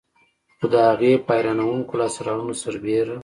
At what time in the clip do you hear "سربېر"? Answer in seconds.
2.63-3.07